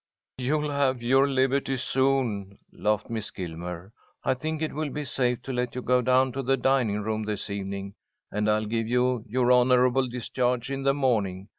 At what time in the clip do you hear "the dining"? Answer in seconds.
6.41-7.03